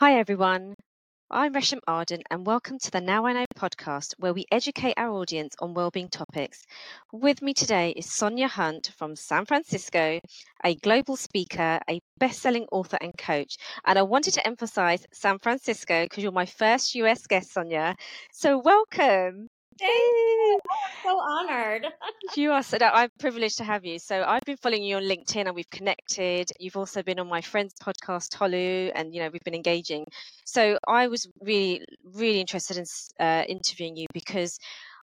[0.00, 0.74] Hi, everyone.
[1.30, 5.10] I'm Resham Arden, and welcome to the Now I Know podcast, where we educate our
[5.10, 6.64] audience on wellbeing topics.
[7.12, 10.20] With me today is Sonia Hunt from San Francisco,
[10.64, 13.56] a global speaker, a best selling author, and coach.
[13.86, 17.96] And I wanted to emphasize San Francisco because you're my first US guest, Sonia.
[18.32, 19.48] So, welcome.
[19.78, 20.58] Thank you.
[20.70, 21.86] I'm so honored.
[22.36, 23.98] you are so I'm privileged to have you.
[23.98, 26.50] So I've been following you on LinkedIn and we've connected.
[26.58, 30.04] You've also been on my friend's podcast, Tolu, and you know we've been engaging.
[30.44, 32.84] So I was really, really interested in
[33.20, 34.58] uh, interviewing you because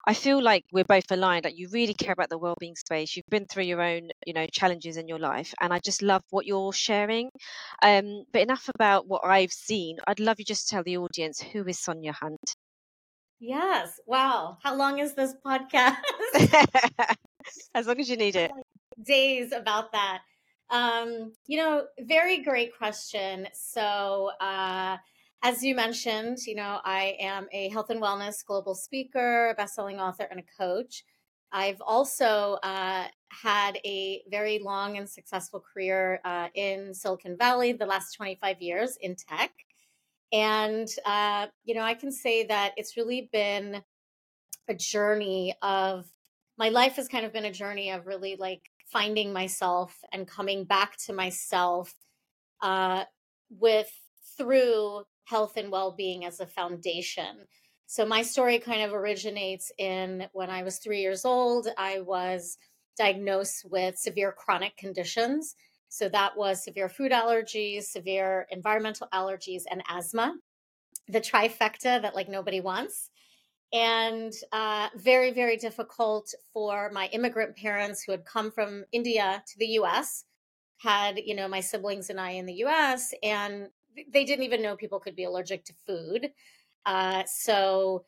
[0.06, 1.46] I feel like we're both aligned.
[1.46, 3.16] Like you really care about the well-being space.
[3.16, 6.24] You've been through your own, you know, challenges in your life, and I just love
[6.32, 7.30] what you're sharing.
[7.82, 9.98] Um, but enough about what I've seen.
[10.08, 12.56] I'd love you just to tell the audience who is Sonia Hunt.
[13.46, 14.00] Yes.
[14.08, 14.58] Wow.
[14.64, 15.98] How long is this podcast?
[17.76, 18.52] as long as you need it.
[19.06, 20.22] Days about that.
[20.70, 23.50] Um, you know, very great question.
[23.52, 24.96] So, uh,
[25.44, 30.00] as you mentioned, you know, I am a health and wellness global speaker, a best-selling
[30.00, 31.04] author, and a coach.
[31.52, 37.86] I've also uh, had a very long and successful career uh, in Silicon Valley, the
[37.86, 39.52] last 25 years in tech.
[40.34, 43.84] And, uh, you know, I can say that it's really been
[44.68, 46.06] a journey of
[46.58, 50.66] my life has kind of been a journey of really like finding myself and coming
[50.66, 51.94] back to myself
[52.62, 53.04] uh,
[53.50, 53.92] with
[54.38, 57.46] through health and well-being as a foundation.
[57.86, 62.58] So my story kind of originates in when i was three years old i was
[62.98, 65.56] diagnosed with severe chronic conditions
[65.94, 70.36] so that was severe food allergies, severe environmental allergies, and asthma,
[71.08, 73.12] the trifecta that like nobody wants.
[73.72, 79.60] And uh, very, very difficult for my immigrant parents who had come from India to
[79.60, 80.26] the US,
[80.78, 83.68] had, you know, my siblings and I in the US, and
[84.12, 86.32] they didn't even know people could be allergic to food.
[86.88, 88.04] Uh, so,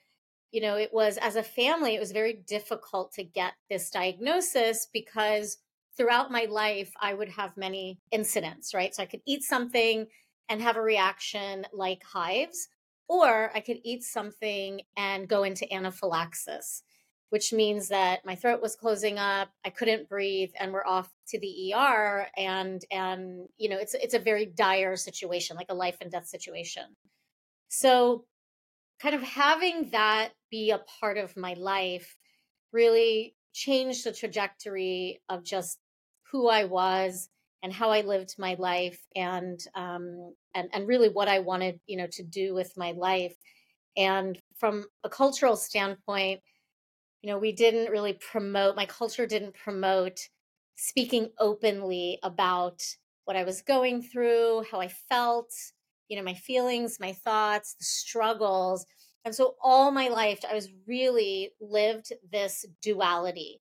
[0.52, 4.87] you know, it was as a family, it was very difficult to get this diagnosis
[4.92, 5.60] because
[5.98, 8.94] throughout my life, I would have many incidents, right?
[8.94, 10.08] So I could eat something
[10.50, 12.67] and have a reaction like hives,
[13.08, 16.84] or I could eat something and go into anaphylaxis,
[17.30, 21.39] which means that my throat was closing up, I couldn't breathe, and we're off to
[21.39, 22.28] the ER.
[22.38, 26.28] And and you know, it's it's a very dire situation, like a life and death
[26.28, 26.84] situation.
[27.70, 28.26] So,
[29.00, 32.17] kind of having that be a part of my life
[32.72, 35.80] really changed the trajectory of just
[36.31, 37.30] who I was
[37.63, 41.97] and how I lived my life and um, and and really what I wanted, you
[41.97, 43.36] know, to do with my life.
[43.97, 46.41] And from a cultural standpoint,
[47.21, 48.75] you know, we didn't really promote.
[48.75, 50.19] My culture didn't promote
[50.75, 52.83] speaking openly about
[53.25, 55.52] what I was going through, how I felt,
[56.07, 58.86] you know, my feelings, my thoughts, the struggles.
[59.23, 63.59] And so all my life, I was really lived this duality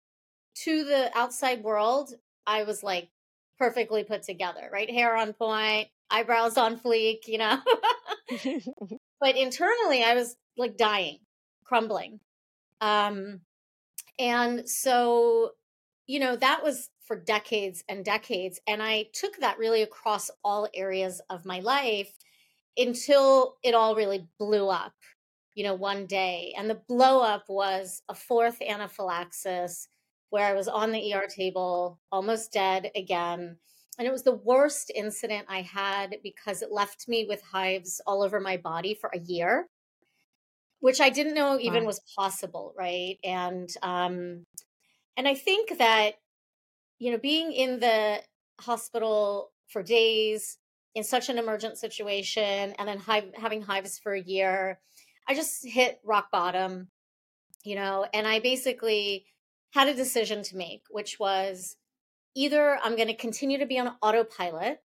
[0.63, 2.13] to the outside world.
[2.45, 3.09] I was like
[3.57, 4.89] perfectly put together, right?
[4.89, 7.59] Hair on point, eyebrows on fleek, you know.
[9.19, 11.19] but internally, I was like dying,
[11.63, 12.19] crumbling.
[12.79, 13.41] Um,
[14.19, 15.51] and so,
[16.07, 18.59] you know, that was for decades and decades.
[18.67, 22.13] And I took that really across all areas of my life
[22.77, 24.93] until it all really blew up,
[25.55, 26.53] you know, one day.
[26.57, 29.87] And the blow up was a fourth anaphylaxis
[30.31, 33.57] where I was on the ER table, almost dead again.
[33.99, 38.23] And it was the worst incident I had because it left me with hives all
[38.23, 39.67] over my body for a year,
[40.79, 41.87] which I didn't know even wow.
[41.87, 43.17] was possible, right?
[43.23, 44.45] And um
[45.17, 46.13] and I think that
[46.97, 48.21] you know, being in the
[48.59, 50.57] hospital for days
[50.95, 54.79] in such an emergent situation and then hive, having hives for a year,
[55.27, 56.87] I just hit rock bottom,
[57.65, 59.25] you know, and I basically
[59.71, 61.77] had a decision to make, which was
[62.35, 64.79] either I'm going to continue to be on autopilot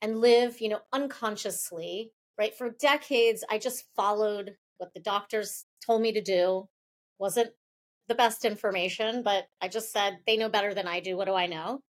[0.00, 2.54] and live, you know, unconsciously, right?
[2.54, 6.68] For decades, I just followed what the doctors told me to do.
[7.18, 7.50] Wasn't
[8.06, 11.16] the best information, but I just said, they know better than I do.
[11.16, 11.80] What do I know?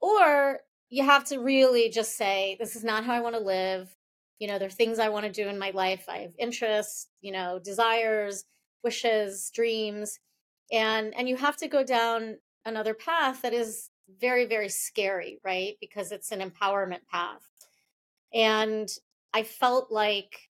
[0.00, 3.94] Or you have to really just say, this is not how I want to live.
[4.38, 6.06] You know, there are things I want to do in my life.
[6.08, 8.44] I have interests, you know, desires,
[8.82, 10.18] wishes, dreams
[10.72, 15.74] and and you have to go down another path that is very very scary right?
[15.80, 17.42] Because it's an empowerment path.
[18.32, 18.88] And
[19.34, 20.48] i felt like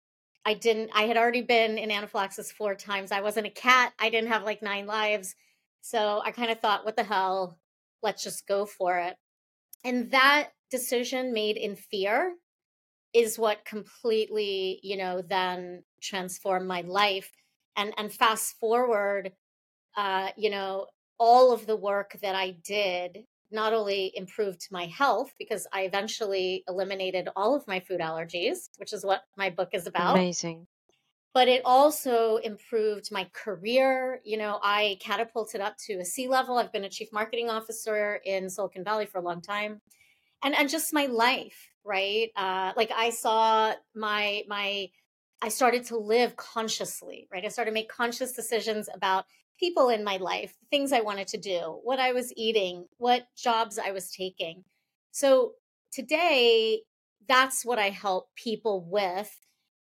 [0.46, 3.12] i didn't i had already been in anaphylaxis four times.
[3.12, 3.94] I wasn't a cat.
[4.00, 5.36] I didn't have like nine lives.
[5.82, 7.58] So i kind of thought what the hell?
[8.04, 9.16] Let's just go for it.
[9.84, 12.36] And that decision made in fear
[13.14, 17.32] is what completely, you know, then transformed my life.
[17.76, 19.32] And and fast forward,
[19.96, 25.34] uh, you know, all of the work that I did not only improved my health
[25.38, 29.88] because I eventually eliminated all of my food allergies, which is what my book is
[29.88, 30.16] about.
[30.16, 30.68] Amazing.
[31.34, 34.20] But it also improved my career.
[34.24, 36.58] You know, I catapulted up to a C level.
[36.58, 39.82] I've been a chief marketing officer in Silicon Valley for a long time.
[40.44, 42.30] And and just my life, right?
[42.36, 44.90] Uh, like I saw my my
[45.42, 47.44] I started to live consciously, right?
[47.44, 49.26] I started to make conscious decisions about
[49.60, 53.80] people in my life, things I wanted to do, what I was eating, what jobs
[53.80, 54.64] I was taking.
[55.12, 55.54] So
[55.92, 56.82] today,
[57.28, 59.32] that's what I help people with,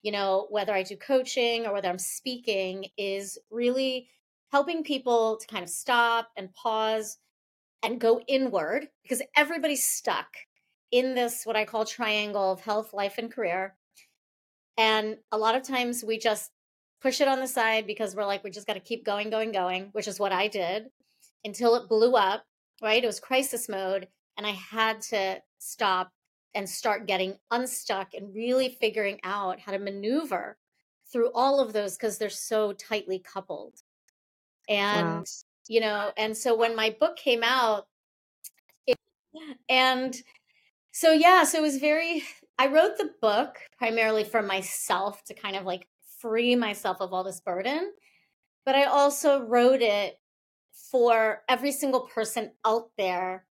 [0.02, 4.08] you know, whether I do coaching or whether I'm speaking, is really
[4.52, 7.18] helping people to kind of stop and pause
[7.82, 10.36] and go inward because everybody's stuck
[10.90, 13.76] in this, what I call triangle of health, life, and career.
[14.80, 16.52] And a lot of times we just
[17.02, 19.52] push it on the side because we're like, we just got to keep going, going,
[19.52, 20.86] going, which is what I did
[21.44, 22.44] until it blew up,
[22.82, 23.04] right?
[23.04, 24.08] It was crisis mode.
[24.38, 26.10] And I had to stop
[26.54, 30.56] and start getting unstuck and really figuring out how to maneuver
[31.12, 33.74] through all of those because they're so tightly coupled.
[34.66, 35.24] And, wow.
[35.68, 37.86] you know, and so when my book came out,
[38.86, 38.96] it,
[39.68, 40.16] and
[40.90, 42.22] so, yeah, so it was very,
[42.60, 45.88] I wrote the book primarily for myself to kind of like
[46.20, 47.90] free myself of all this burden.
[48.66, 50.18] But I also wrote it
[50.90, 53.46] for every single person out there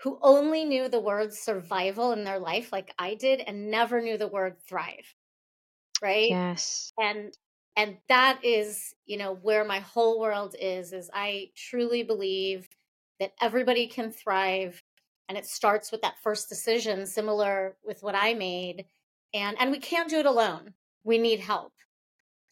[0.00, 4.16] who only knew the word survival in their life, like I did, and never knew
[4.16, 5.14] the word thrive.
[6.00, 6.30] Right.
[6.30, 6.90] Yes.
[6.98, 7.34] And
[7.76, 12.66] and that is you know where my whole world is is i truly believe
[13.20, 14.82] that everybody can thrive
[15.28, 18.84] and it starts with that first decision similar with what i made
[19.34, 20.74] and and we can't do it alone.
[21.04, 21.72] We need help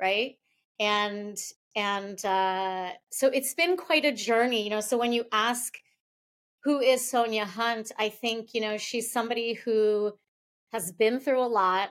[0.01, 0.37] right?
[0.79, 1.39] And
[1.75, 5.75] and uh, so it's been quite a journey you know so when you ask
[6.65, 7.93] who is sonia hunt?
[7.99, 10.13] I think you know she's somebody who
[10.73, 11.91] has been through a lot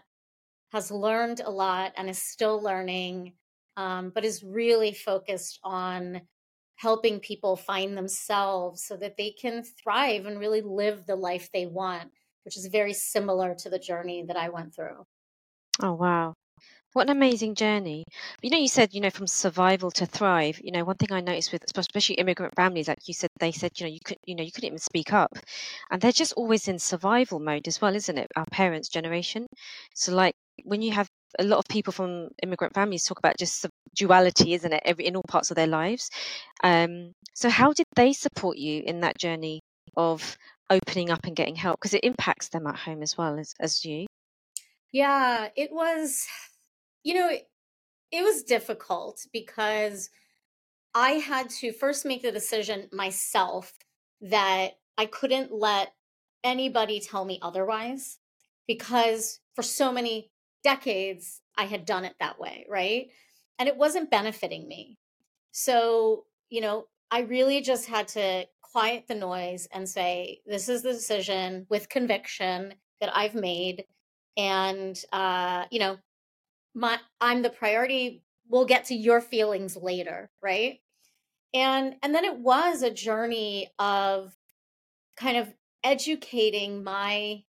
[0.71, 3.33] has learned a lot and is still learning
[3.77, 6.21] um, but is really focused on
[6.75, 11.65] helping people find themselves so that they can thrive and really live the life they
[11.65, 12.11] want
[12.43, 15.05] which is very similar to the journey that i went through
[15.81, 16.33] oh wow
[16.95, 18.05] what an amazing journey.
[18.41, 20.61] You know, you said, you know, from survival to thrive.
[20.63, 23.71] You know, one thing I noticed with especially immigrant families, like you said, they said,
[23.75, 25.37] you know, you could, you know, you couldn't even speak up,
[25.91, 28.31] and they're just always in survival mode as well, isn't it?
[28.37, 29.45] Our parents' generation.
[29.93, 31.09] So, like, when you have
[31.39, 33.65] a lot of people from immigrant families talk about just
[33.95, 34.81] duality, isn't it?
[34.85, 36.09] Every in all parts of their lives.
[36.63, 39.61] Um, so, how did they support you in that journey
[39.97, 40.37] of
[40.69, 41.79] opening up and getting help?
[41.79, 44.07] Because it impacts them at home as well as as you.
[44.91, 46.27] Yeah, it was
[47.03, 47.47] you know, it,
[48.11, 50.09] it was difficult because
[50.93, 53.73] I had to first make the decision myself
[54.21, 55.93] that I couldn't let
[56.43, 58.17] anybody tell me otherwise
[58.67, 60.31] because for so many
[60.65, 63.07] decades I had done it that way, right?
[63.59, 64.97] And it wasn't benefiting me.
[65.51, 70.81] So, you know, I really just had to quiet the noise and say, this is
[70.81, 73.85] the decision with conviction that I've made.
[74.35, 75.97] And, uh, you know,
[76.75, 80.81] my i'm the priority we'll get to your feelings later right
[81.53, 84.35] and and then it was a journey of
[85.15, 85.51] kind of
[85.83, 87.41] educating my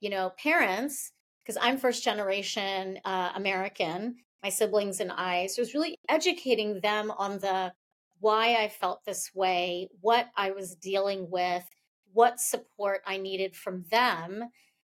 [0.00, 1.12] you know parents
[1.44, 6.80] because i'm first generation uh, american my siblings and i so it was really educating
[6.80, 7.72] them on the
[8.20, 11.64] why i felt this way what i was dealing with
[12.12, 14.42] what support i needed from them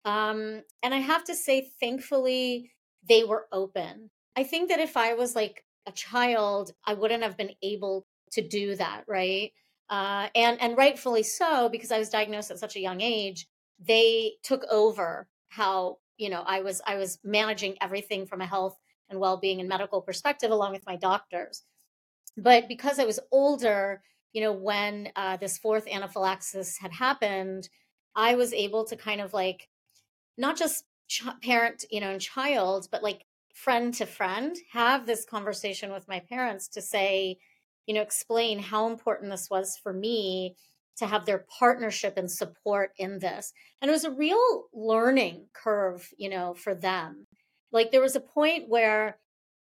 [0.05, 2.71] um, and i have to say thankfully
[3.09, 4.11] they were open.
[4.37, 8.47] I think that if I was like a child, I wouldn't have been able to
[8.47, 9.53] do that, right?
[9.89, 13.47] Uh, and and rightfully so because I was diagnosed at such a young age.
[13.79, 18.79] They took over how you know I was I was managing everything from a health
[19.09, 21.63] and well being and medical perspective along with my doctors.
[22.37, 27.69] But because I was older, you know, when uh, this fourth anaphylaxis had happened,
[28.15, 29.69] I was able to kind of like
[30.37, 35.25] not just ch- parent, you know, and child, but like friend to friend, have this
[35.25, 37.39] conversation with my parents to say,
[37.87, 40.57] you know, explain how important this was for me
[40.97, 43.53] to have their partnership and support in this.
[43.81, 47.27] And it was a real learning curve, you know, for them.
[47.73, 49.19] Like there was a point where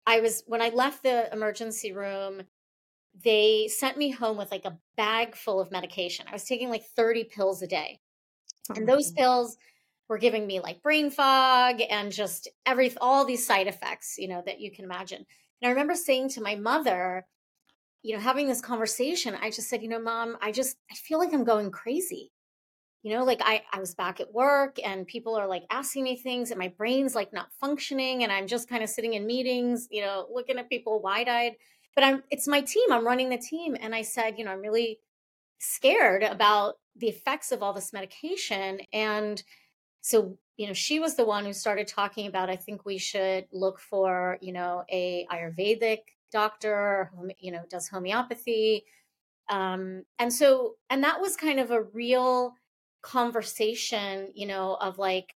[0.07, 2.43] I was, when I left the emergency room,
[3.25, 6.27] they sent me home with like a bag full of medication.
[6.29, 8.01] I was taking like 30 pills a day.
[8.75, 9.23] And those mm-hmm.
[9.23, 9.57] pills
[10.09, 14.43] were giving me like brain fog and just every all these side effects, you know,
[14.45, 15.25] that you can imagine.
[15.63, 17.27] And I remember saying to my mother,
[18.03, 21.19] you know, having this conversation, I just said, you know, mom, I just I feel
[21.19, 22.33] like I'm going crazy.
[23.03, 26.17] You know, like I I was back at work and people are like asking me
[26.17, 29.89] things and my brain's like not functioning and I'm just kind of sitting in meetings,
[29.91, 31.57] you know, looking at people wide-eyed.
[31.95, 34.61] But I'm it's my team, I'm running the team and I said, you know, I'm
[34.61, 35.01] really
[35.59, 39.43] scared about the effects of all this medication and
[40.01, 43.47] so you know she was the one who started talking about i think we should
[43.53, 45.99] look for you know a ayurvedic
[46.31, 48.85] doctor you know does homeopathy
[49.49, 52.55] um and so and that was kind of a real
[53.03, 55.35] conversation you know of like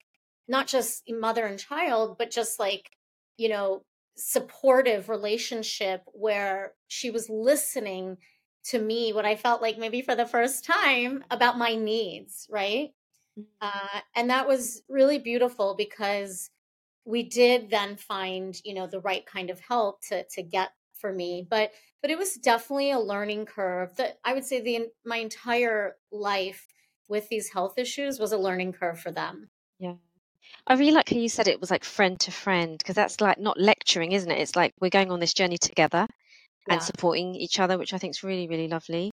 [0.49, 2.91] not just mother and child but just like
[3.37, 3.83] you know
[4.17, 8.17] supportive relationship where she was listening
[8.63, 12.91] to me what i felt like maybe for the first time about my needs right
[13.39, 13.49] Mm-hmm.
[13.61, 16.51] Uh, and that was really beautiful because
[17.05, 21.13] we did then find, you know, the right kind of help to to get for
[21.13, 21.47] me.
[21.49, 23.97] But but it was definitely a learning curve.
[23.97, 26.67] That I would say the my entire life
[27.09, 29.51] with these health issues was a learning curve for them.
[29.79, 29.95] Yeah.
[30.67, 33.39] I really like how you said it was like friend to friend because that's like
[33.39, 34.39] not lecturing, isn't it?
[34.39, 36.07] It's like we're going on this journey together
[36.69, 39.11] and supporting each other, which I think is really, really lovely.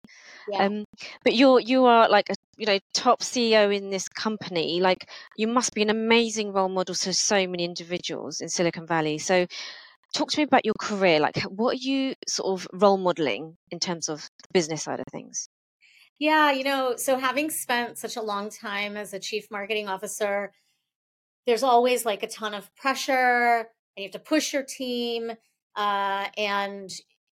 [0.50, 0.66] Yeah.
[0.66, 0.86] Um,
[1.24, 4.80] but you're you are like a you know top CEO in this company.
[4.80, 9.18] Like you must be an amazing role model to so many individuals in Silicon Valley.
[9.18, 9.48] So
[10.14, 11.20] talk to me about your career.
[11.20, 15.06] Like what are you sort of role modeling in terms of the business side of
[15.12, 15.50] things?
[16.20, 20.52] Yeah, you know, so having spent such a long time as a chief marketing officer,
[21.48, 25.32] there's always like a ton of pressure and you have to push your team
[25.76, 26.90] uh, and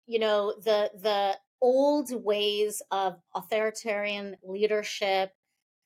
[0.07, 5.31] you know the the old ways of authoritarian leadership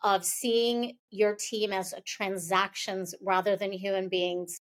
[0.03, 4.59] of seeing your team as transactions rather than human beings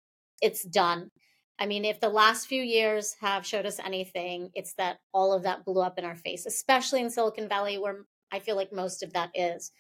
[0.41, 1.11] it's done
[1.59, 5.43] i mean if the last few years have showed us anything it's that all of
[5.43, 9.03] that blew up in our face especially in silicon valley where i feel like most
[9.03, 9.71] of that is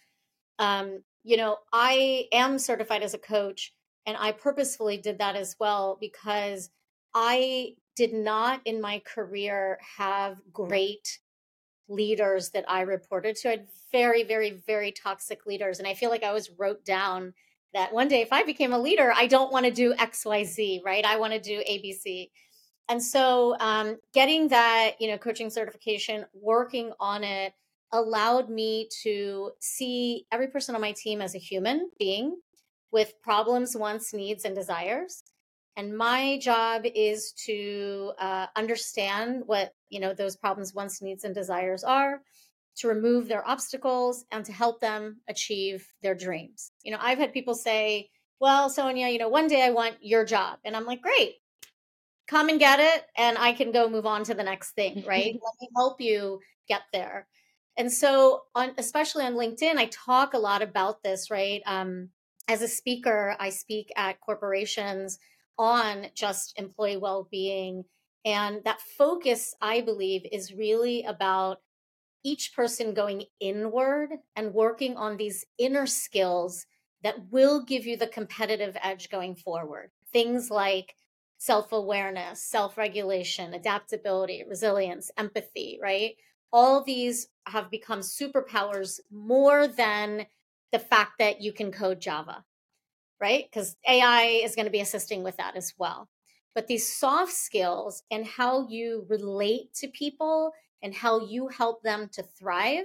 [0.58, 3.72] um, you know i am certified as a coach
[4.06, 6.70] and i purposefully did that as well because
[7.14, 11.18] i did not in my career have great
[11.88, 13.48] leaders that I reported to.
[13.48, 15.78] I had very, very, very toxic leaders.
[15.78, 17.34] And I feel like I always wrote down
[17.74, 21.04] that one day if I became a leader, I don't want to do XYZ, right?
[21.04, 22.30] I want to do ABC.
[22.88, 27.52] And so um, getting that, you know, coaching certification, working on it
[27.92, 32.36] allowed me to see every person on my team as a human being
[32.92, 35.22] with problems, wants, needs, and desires
[35.76, 41.34] and my job is to uh, understand what you know those problems wants needs and
[41.34, 42.20] desires are
[42.76, 46.72] to remove their obstacles and to help them achieve their dreams.
[46.82, 50.24] You know i've had people say well sonia you know one day i want your
[50.24, 50.58] job.
[50.64, 51.36] And i'm like great.
[52.26, 55.34] Come and get it and i can go move on to the next thing right?
[55.34, 57.26] Let me help you get there.
[57.76, 61.62] And so on especially on linkedin i talk a lot about this right?
[61.66, 62.10] Um,
[62.48, 65.18] as a speaker i speak at corporations
[65.58, 67.84] on just employee well-being
[68.24, 71.58] and that focus i believe is really about
[72.24, 76.66] each person going inward and working on these inner skills
[77.02, 80.94] that will give you the competitive edge going forward things like
[81.38, 86.16] self-awareness self-regulation adaptability resilience empathy right
[86.52, 90.26] all these have become superpowers more than
[90.72, 92.44] the fact that you can code java
[93.20, 93.46] right?
[93.50, 96.08] Because AI is going to be assisting with that as well.
[96.54, 100.52] But these soft skills and how you relate to people
[100.84, 102.84] and how you help them to thrive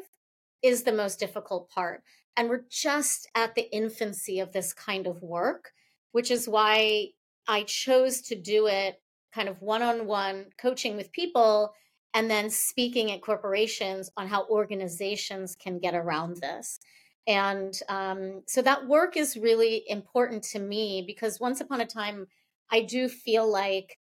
[0.64, 2.02] is the most difficult part.
[2.38, 5.72] And we're just at the infancy of this kind of work,
[6.14, 7.10] which is why
[7.48, 9.02] I chose to do it
[9.34, 11.74] kind of one on one coaching with people
[12.14, 16.80] and then speaking at corporations on how organizations can get around this.
[17.28, 22.28] And um, so that work is really important to me because once upon a time,
[22.72, 24.00] I do feel like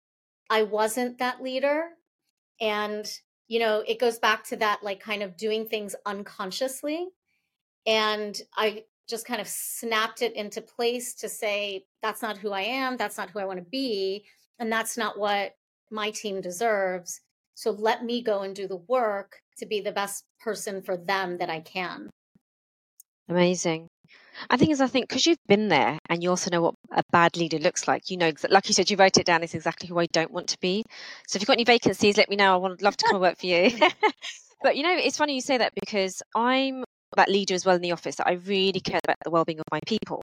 [0.50, 1.90] I wasn't that leader.
[2.60, 3.06] And,
[3.51, 7.10] you know, it goes back to that, like kind of doing things unconsciously.
[7.86, 12.62] And I just kind of snapped it into place to say, that's not who I
[12.62, 12.96] am.
[12.96, 14.24] That's not who I want to be.
[14.58, 15.55] And that's not what
[15.89, 17.20] my team deserves.
[17.53, 21.38] So let me go and do the work to be the best person for them
[21.39, 22.10] that I can.
[23.27, 23.89] Amazing.
[24.50, 27.04] I think as I think because you've been there and you also know what a
[27.12, 28.10] bad leader looks like.
[28.10, 29.44] You know, like you said, you wrote it down.
[29.44, 30.84] It's exactly who I don't want to be.
[31.28, 32.54] So if you've got any vacancies, let me know.
[32.54, 33.72] I would love to come and work for you.
[34.64, 36.84] but you know, it's funny you say that because I'm
[37.18, 39.66] that leader as well in the office that I really care about the well-being of
[39.72, 40.22] my people.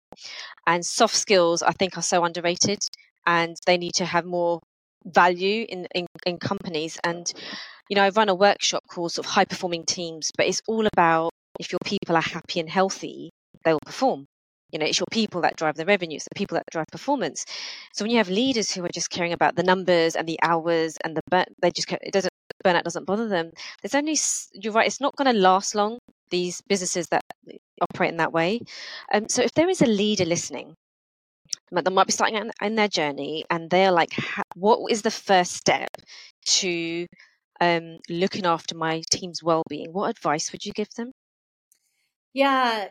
[0.66, 2.78] And soft skills, I think, are so underrated,
[3.26, 4.60] and they need to have more
[5.04, 6.98] value in, in, in companies.
[7.04, 7.30] And
[7.88, 10.86] you know, I run a workshop called sort of high performing teams, but it's all
[10.86, 13.30] about if your people are happy and healthy,
[13.64, 14.26] they will perform.
[14.70, 17.46] You know, it's your people that drive the revenue, it's the people that drive performance.
[17.94, 20.96] So when you have leaders who are just caring about the numbers and the hours
[21.04, 22.32] and the burn, they just it doesn't
[22.64, 23.50] burnout doesn't bother them.
[23.82, 24.16] There's only
[24.52, 25.98] you're right, it's not going to last long.
[26.30, 27.22] These businesses that
[27.80, 28.60] operate in that way.
[29.14, 30.74] Um, so if there is a leader listening
[31.72, 34.10] that might be starting in, in their journey and they're like
[34.54, 35.90] what is the first step
[36.44, 37.06] to
[37.60, 41.12] um, looking after my team's well-being what advice would you give them
[42.32, 42.88] yeah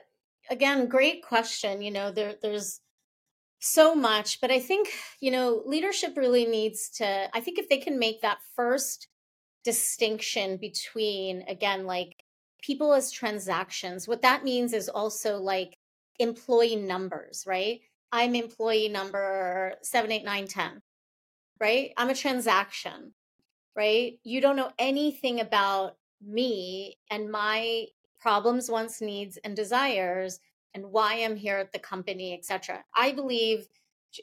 [0.50, 2.82] again great question you know there there's
[3.60, 4.90] so much but i think
[5.20, 9.08] you know leadership really needs to i think if they can make that first
[9.64, 12.24] distinction between again like
[12.62, 15.78] people as transactions what that means is also like
[16.20, 17.82] employee numbers right?
[18.12, 20.82] I'm employee number 78910
[21.60, 21.92] right?
[21.98, 23.14] I'm a transaction
[23.76, 24.20] right?
[24.24, 27.86] You don't know anything about me and my
[28.20, 30.40] problems wants needs and desires
[30.74, 33.68] and why i'm here at the company etc i believe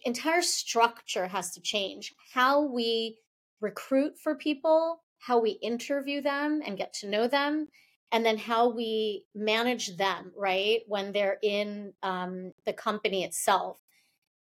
[0.05, 2.15] entire structure has to change.
[2.33, 3.19] How we
[3.61, 7.67] recruit for people how we interview them and get to know them
[8.13, 13.79] and then how we manage them right when they're in um, the company itself.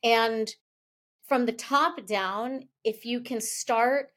[0.03, 0.53] And
[1.25, 4.09] from the top down if you can start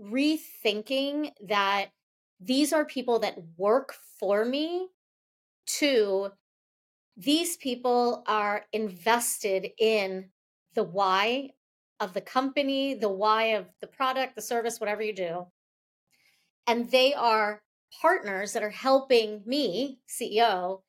[0.00, 1.88] rethinking that
[2.42, 4.88] these are people that work for me
[5.66, 6.30] to
[7.16, 10.30] these people are invested in
[10.74, 11.50] the why
[12.00, 15.46] of the company, the why of the product, the service, whatever you do.
[16.66, 17.62] And they are
[18.00, 20.80] partners that are helping me, CEO,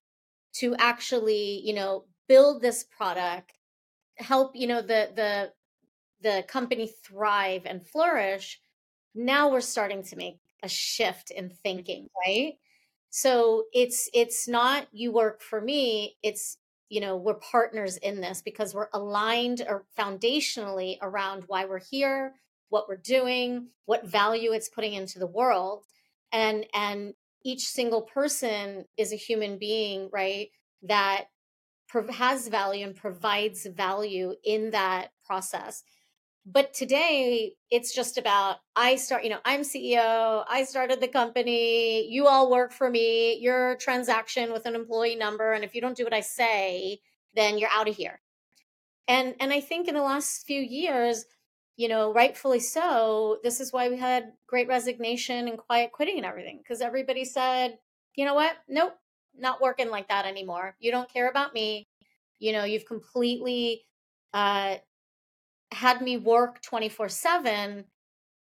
[0.53, 3.51] to actually, you know, build this product,
[4.17, 5.51] help, you know, the the
[6.21, 8.61] the company thrive and flourish.
[9.13, 11.55] Now we're starting to make a shift in mm-hmm.
[11.63, 12.53] thinking, right?
[13.09, 16.57] So it's it's not you work for me, it's
[16.89, 22.33] you know, we're partners in this because we're aligned or foundationally around why we're here,
[22.69, 25.85] what we're doing, what value it's putting into the world.
[26.31, 30.49] And and each single person is a human being, right?
[30.83, 31.25] That
[32.11, 35.83] has value and provides value in that process
[36.45, 42.07] but today it's just about i start you know i'm ceo i started the company
[42.09, 45.95] you all work for me your transaction with an employee number and if you don't
[45.97, 46.99] do what i say
[47.35, 48.21] then you're out of here.
[49.07, 51.25] And and i think in the last few years
[51.75, 56.25] you know rightfully so this is why we had great resignation and quiet quitting and
[56.25, 57.77] everything because everybody said
[58.15, 58.55] you know what?
[58.67, 58.95] Nope
[59.35, 60.75] not working like that anymore.
[60.79, 61.87] You don't care about me.
[62.39, 63.85] You know you've completely
[64.33, 64.75] uh
[65.73, 67.85] had me work 24 7,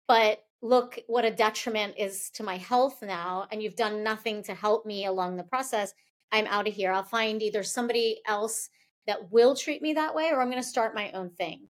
[0.07, 3.47] but look what a detriment is to my health now.
[3.51, 5.93] And you've done nothing to help me along the process.
[6.31, 6.91] I'm out of here.
[6.91, 8.69] I'll find either somebody else
[9.07, 11.67] that will treat me that way or I'm going to start my own thing.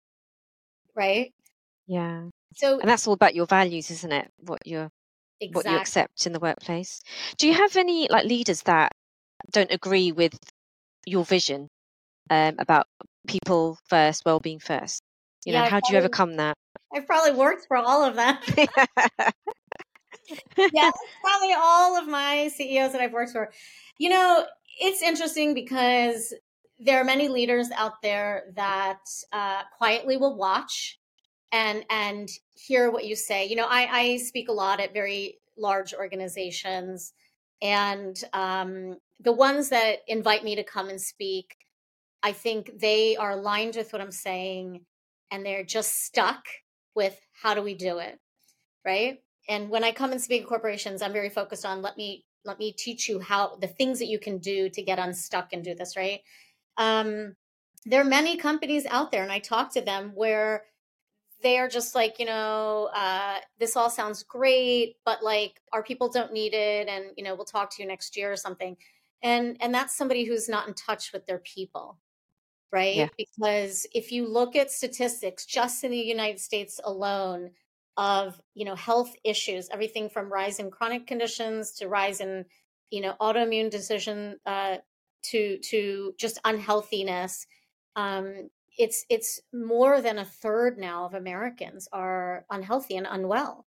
[0.95, 1.33] Right?
[1.87, 2.25] Yeah.
[2.55, 4.31] So, and that's all about your values, isn't it?
[4.37, 4.89] What you're,
[5.41, 5.69] exactly.
[5.69, 7.01] what you accept in the workplace.
[7.37, 8.91] Do you have any like leaders that
[9.51, 10.37] don't agree with
[11.05, 11.67] your vision
[12.29, 12.85] um, about
[13.27, 15.01] people first, well-being first?
[15.45, 16.57] You know, yeah, how do you overcome that?
[16.93, 18.37] I've probably worked for all of them.
[18.57, 18.65] yeah,
[21.21, 23.51] probably all of my CEOs that I've worked for.
[23.97, 24.45] You know,
[24.79, 26.33] it's interesting because
[26.79, 28.99] there are many leaders out there that
[29.31, 30.99] uh, quietly will watch
[31.51, 33.45] and and hear what you say.
[33.45, 37.13] You know, I, I speak a lot at very large organizations,
[37.61, 41.55] and um, the ones that invite me to come and speak,
[42.23, 44.81] I think they are aligned with what I'm saying
[45.35, 46.45] and they're just stuck
[46.95, 48.19] with how do we do it?
[48.85, 49.19] Right?
[49.47, 52.57] And when i come and speak at corporations i'm very focused on let me let
[52.57, 55.75] me teach you how the things that you can do to get unstuck and do
[55.75, 56.21] this right?
[56.77, 57.35] Um,
[57.85, 60.63] there are many companies out there and i talk to them where
[61.43, 66.33] they're just like you know uh, this all sounds great but like our people don't
[66.33, 68.75] need it and you know we'll talk to you next year or something.
[69.21, 71.99] And and that's somebody who's not in touch with their people
[72.71, 72.95] right?
[72.95, 73.09] Yeah.
[73.17, 77.51] Because if you look at statistics just in the United States alone
[77.97, 82.45] of, you know, health issues, everything from rise in chronic conditions to rise in,
[82.91, 84.77] you know, autoimmune decision uh,
[85.23, 87.47] to to just unhealthiness,
[87.95, 93.65] um, it's it's more than a third now of Americans are unhealthy and unwell.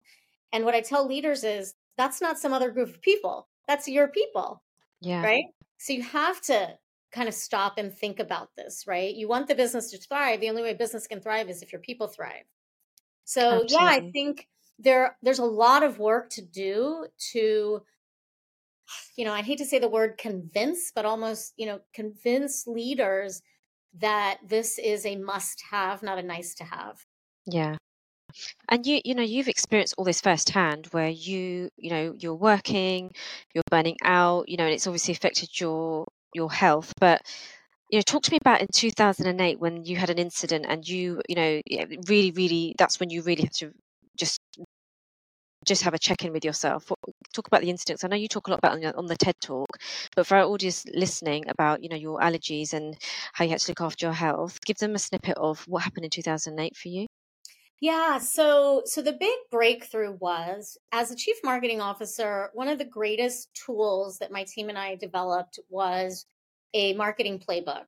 [0.51, 3.47] And what I tell leaders is that's not some other group of people.
[3.67, 4.63] That's your people.
[5.01, 5.23] Yeah.
[5.23, 5.45] Right.
[5.77, 6.77] So you have to
[7.13, 9.13] kind of stop and think about this, right?
[9.13, 10.41] You want the business to thrive.
[10.41, 12.45] The only way business can thrive is if your people thrive.
[13.25, 13.75] So Absolutely.
[13.75, 14.47] yeah, I think
[14.79, 17.83] there there's a lot of work to do to
[19.15, 23.41] you know, I hate to say the word convince, but almost, you know, convince leaders
[23.99, 27.05] that this is a must have, not a nice to have.
[27.45, 27.77] Yeah.
[28.69, 33.11] And you, you know, you've experienced all this firsthand where you, you know, you're working,
[33.53, 36.93] you're burning out, you know, and it's obviously affected your your health.
[36.99, 37.21] But
[37.89, 41.21] you know, talk to me about in 2008 when you had an incident and you,
[41.29, 41.61] you know,
[42.07, 43.71] really, really, that's when you really had to
[44.17, 44.39] just
[45.65, 46.91] just have a check in with yourself.
[47.33, 48.03] Talk about the incidents.
[48.03, 49.67] I know you talk a lot about on, on the TED talk,
[50.15, 52.97] but for our audience listening about you know your allergies and
[53.33, 56.05] how you had to look after your health, give them a snippet of what happened
[56.05, 57.07] in 2008 for you.
[57.83, 62.85] Yeah, so so the big breakthrough was as a chief marketing officer, one of the
[62.85, 66.25] greatest tools that my team and I developed was
[66.73, 67.83] a marketing playbook,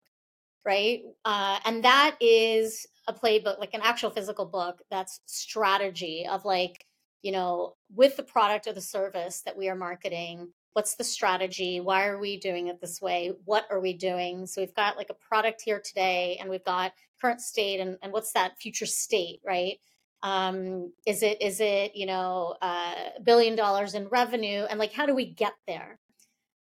[0.66, 1.02] right?
[1.24, 6.86] Uh, and that is a playbook, like an actual physical book that's strategy of like
[7.22, 11.80] you know, with the product or the service that we are marketing, what's the strategy?
[11.80, 13.32] Why are we doing it this way?
[13.46, 14.46] What are we doing?
[14.46, 18.12] So we've got like a product here today and we've got current state and, and
[18.12, 19.78] what's that future state, right?
[20.22, 24.92] Um, is it is it you know a uh, billion dollars in revenue and like
[24.92, 25.98] how do we get there?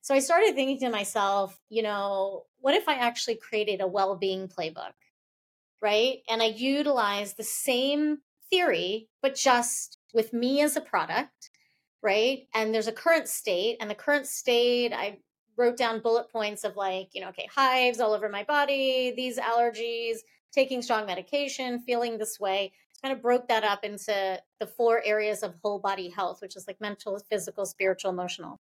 [0.03, 4.47] So I started thinking to myself, you know, what if I actually created a well-being
[4.47, 4.93] playbook,
[5.81, 6.19] right?
[6.29, 8.19] And I utilized the same
[8.51, 11.52] theory, but just with me as a product,
[12.03, 12.47] right?
[12.55, 15.19] And there's a current state, and the current state, I
[15.57, 19.39] wrote down bullet points of like, you know, okay, hives all over my body, these
[19.39, 20.19] allergies,
[20.53, 22.73] taking strong medication, feeling this way.
[23.03, 26.67] Kind of broke that up into the four areas of whole body health, which is
[26.69, 28.61] like mental, physical, spiritual, emotional.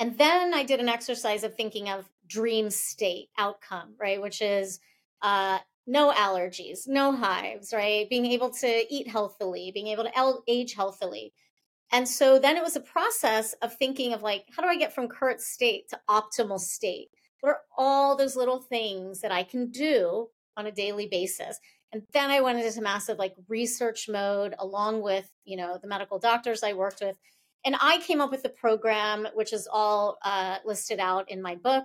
[0.00, 4.20] And then I did an exercise of thinking of dream state outcome, right?
[4.20, 4.80] Which is
[5.22, 8.08] uh, no allergies, no hives, right?
[8.08, 11.32] Being able to eat healthily, being able to age healthily.
[11.92, 14.94] And so then it was a process of thinking of like, how do I get
[14.94, 17.08] from current state to optimal state?
[17.40, 21.58] What are all those little things that I can do on a daily basis?
[21.92, 26.18] And then I went into massive like research mode along with, you know, the medical
[26.18, 27.16] doctors I worked with.
[27.64, 31.54] And I came up with a program, which is all uh, listed out in my
[31.54, 31.84] book.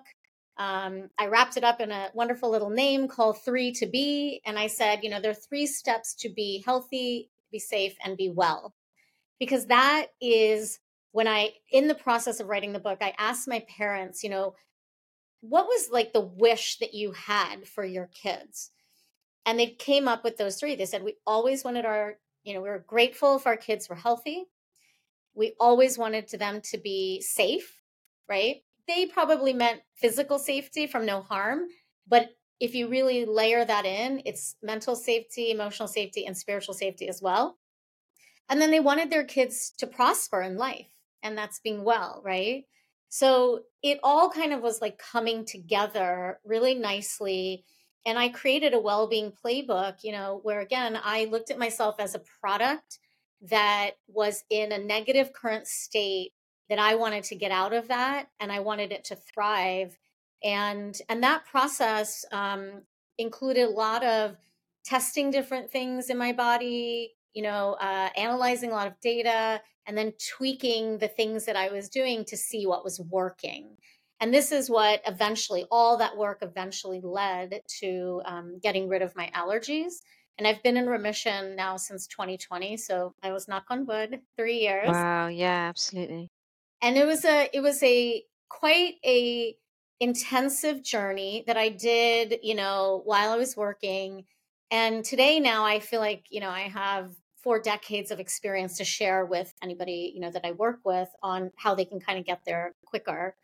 [0.57, 4.41] Um, I wrapped it up in a wonderful little name called Three to Be.
[4.45, 8.17] And I said, you know, there are three steps to be healthy, be safe, and
[8.17, 8.73] be well.
[9.41, 10.79] Because that is
[11.11, 14.53] when I, in the process of writing the book, I asked my parents, you know,
[15.41, 18.69] what was like the wish that you had for your kids?
[19.45, 20.75] And they came up with those three.
[20.75, 23.95] They said, we always wanted our, you know, we were grateful if our kids were
[23.95, 24.45] healthy.
[25.33, 27.81] We always wanted them to be safe,
[28.29, 28.57] right?
[28.87, 31.67] they probably meant physical safety from no harm.
[32.07, 37.07] But if you really layer that in, it's mental safety, emotional safety, and spiritual safety
[37.07, 37.57] as well.
[38.51, 40.91] And then they wanted their kids to prosper in life,
[41.23, 42.65] and that's being well, right?
[43.07, 47.63] So it all kind of was like coming together really nicely.
[48.05, 51.95] And I created a well being playbook, you know, where again, I looked at myself
[51.99, 52.99] as a product
[53.49, 56.33] that was in a negative current state
[56.69, 59.97] that I wanted to get out of that and I wanted it to thrive.
[60.43, 62.81] And and that process um,
[63.17, 64.35] included a lot of
[64.83, 69.97] testing different things in my body, you know, uh, analyzing a lot of data, and
[69.97, 73.77] then tweaking the things that I was doing to see what was working.
[74.19, 79.15] And this is what eventually, all that work eventually led to um, getting rid of
[79.15, 79.93] my allergies.
[80.37, 82.77] And I've been in remission now since 2020.
[82.77, 84.89] So I was knock on wood, three years.
[84.89, 85.27] Wow.
[85.27, 86.29] Yeah, absolutely
[86.81, 89.55] and it was a it was a quite a
[89.99, 94.25] intensive journey that I did, you know, while I was working.
[94.71, 97.13] And today now I feel like, you know, I have
[97.43, 101.51] four decades of experience to share with anybody, you know, that I work with on
[101.57, 103.35] how they can kind of get there quicker.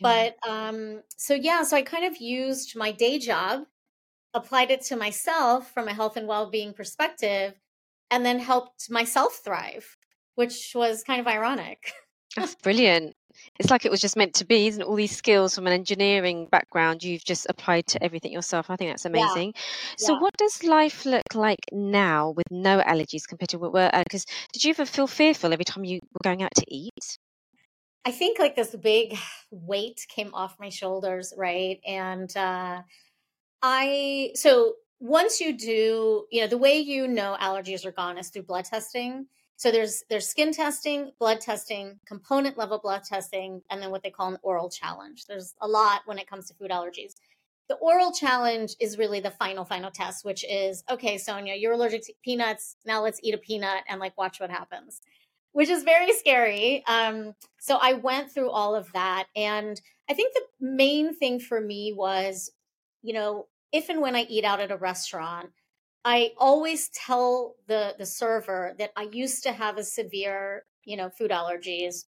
[0.00, 3.66] But um so yeah, so I kind of used my day job,
[4.34, 7.54] applied it to myself from a health and well-being perspective,
[8.10, 9.96] and then helped myself thrive,
[10.36, 11.92] which was kind of ironic.
[12.34, 13.14] That's brilliant.
[13.58, 14.86] It's like it was just meant to be, isn't it?
[14.86, 18.70] All these skills from an engineering background you've just applied to everything yourself.
[18.70, 19.52] I think that's amazing.
[19.54, 19.62] Yeah.
[19.98, 20.20] So, yeah.
[20.20, 23.90] what does life look like now with no allergies compared to what were?
[23.92, 27.18] Because uh, did you ever feel fearful every time you were going out to eat?
[28.04, 29.16] I think like this big
[29.50, 31.80] weight came off my shoulders, right?
[31.86, 32.82] And uh,
[33.62, 38.28] I, so once you do, you know, the way you know allergies are gone is
[38.28, 39.26] through blood testing.
[39.56, 44.10] So there's there's skin testing, blood testing, component level blood testing, and then what they
[44.10, 45.24] call an oral challenge.
[45.26, 47.14] There's a lot when it comes to food allergies.
[47.68, 52.02] The oral challenge is really the final final test, which is okay, Sonia, you're allergic
[52.02, 52.76] to peanuts.
[52.84, 55.00] Now let's eat a peanut and like watch what happens,
[55.52, 56.84] which is very scary.
[56.86, 61.60] Um, so I went through all of that, and I think the main thing for
[61.60, 62.50] me was,
[63.02, 65.50] you know, if and when I eat out at a restaurant
[66.06, 71.10] I always tell the the server that I used to have a severe, you know,
[71.10, 72.04] food allergies,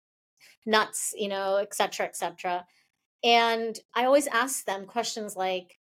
[0.64, 2.64] nuts, you know, et cetera, et cetera.
[3.24, 5.78] And I always ask them questions like,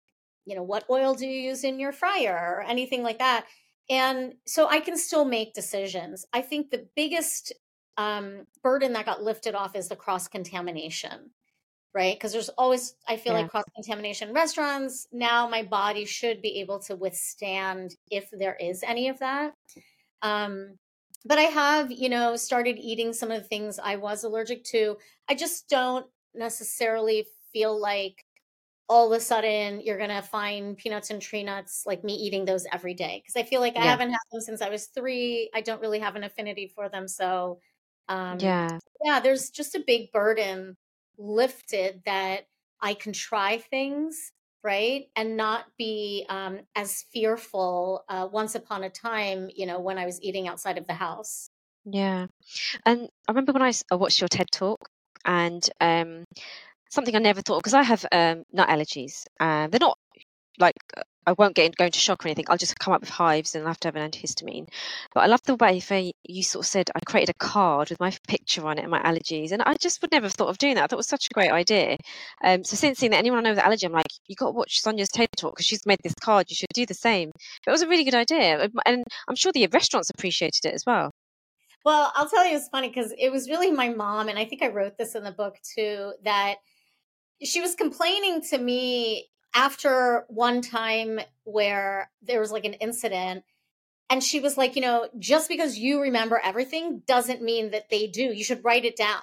[0.47, 3.45] you know, what oil do you use in your fryer or anything like that.
[3.91, 6.25] And so I can still make decisions.
[6.33, 7.53] I think the biggest
[7.99, 11.33] um, burden that got lifted off is the cross contamination
[11.97, 12.15] right?
[12.15, 13.41] Because there's always, I feel yeah.
[13.41, 15.09] like cross contamination restaurants.
[15.13, 19.55] Now my body should be able to withstand if there is any of that.
[20.21, 20.77] Um,
[21.25, 24.99] but I have, you know, started eating some of the things I was allergic to.
[25.27, 28.23] I just don't necessarily feel like
[28.89, 32.45] all of a sudden you're going to find peanuts and tree nuts like me eating
[32.45, 35.51] those every day because i feel like i haven't had them since i was three
[35.55, 37.59] i don't really have an affinity for them so
[38.09, 40.77] um, yeah yeah there's just a big burden
[41.19, 42.47] lifted that
[42.81, 45.07] I can try things, right?
[45.17, 50.07] And not be um, as fearful uh, once upon a time, you know, when I
[50.07, 51.51] was eating outside of the house.
[51.85, 52.27] Yeah.
[52.85, 54.89] And I remember when I watched your TED talk
[55.25, 56.25] and um,
[56.91, 59.25] something I never thought, because I have um, nut allergies.
[59.39, 59.99] Uh, they're not
[60.59, 60.75] like
[61.27, 62.45] I won't get go into shock or anything.
[62.49, 64.69] I'll just come up with hives and I'll have to have an antihistamine.
[65.13, 68.01] But I love the way Faye, you sort of said I created a card with
[68.01, 70.59] my picture on it and my allergies, and I just would never have thought of
[70.59, 70.85] doing that.
[70.85, 71.97] I thought it was such a great idea.
[72.45, 74.53] Um, so since seeing that anyone I know with allergy, I'm like, you got to
[74.53, 76.47] watch Sonia's TED talk because she's made this card.
[76.49, 77.33] You should do the same.
[77.65, 80.85] But it was a really good idea, and I'm sure the restaurants appreciated it as
[80.87, 81.11] well.
[81.85, 84.63] Well, I'll tell you, it's funny because it was really my mom, and I think
[84.63, 86.57] I wrote this in the book too, that
[87.43, 93.43] she was complaining to me after one time where there was like an incident
[94.09, 98.07] and she was like, you know, just because you remember everything doesn't mean that they
[98.07, 98.23] do.
[98.23, 99.23] You should write it down.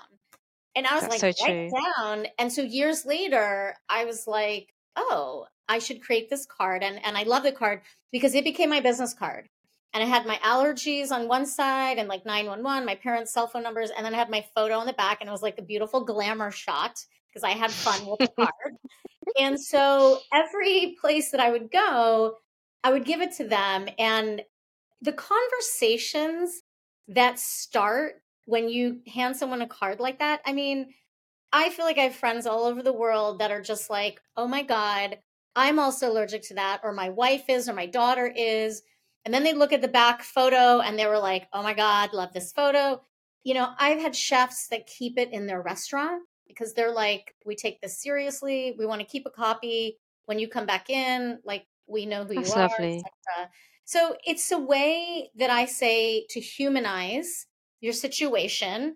[0.76, 2.26] And I was That's like, so write it down.
[2.38, 6.84] And so years later, I was like, oh, I should create this card.
[6.84, 9.50] And and I love the card because it became my business card.
[9.94, 13.62] And I had my allergies on one side and like 911, my parents' cell phone
[13.62, 15.62] numbers, and then I had my photo on the back, and it was like a
[15.62, 18.78] beautiful glamour shot because I had fun with the card
[19.40, 22.38] and so every place that I would go,
[22.84, 23.88] I would give it to them.
[23.98, 24.42] And
[25.02, 26.62] the conversations
[27.08, 28.16] that start
[28.46, 30.94] when you hand someone a card like that, I mean,
[31.52, 34.48] I feel like I have friends all over the world that are just like, oh
[34.48, 35.20] my God,
[35.56, 38.82] I'm also allergic to that, or my wife is, or my daughter is.
[39.24, 42.12] And then they look at the back photo and they were like, oh my God,
[42.12, 43.02] love this photo.
[43.44, 47.56] You know, I've had chefs that keep it in their restaurant because they're like, we
[47.56, 48.76] take this seriously.
[48.78, 51.40] We want to keep a copy when you come back in.
[51.44, 53.50] Like we know who That's you are.
[53.86, 57.48] So it's a way that I say to humanize
[57.82, 58.96] your situation.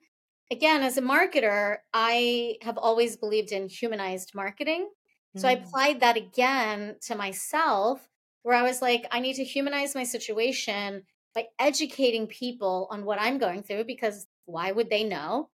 [0.50, 4.90] Again, as a marketer, I have always believed in humanized marketing.
[5.36, 5.42] Mm.
[5.42, 5.66] So I mm.
[5.66, 8.08] applied that again to myself,
[8.44, 11.04] where I was like, I need to humanize my situation
[11.36, 15.50] by educating people on what I'm going through because why would they know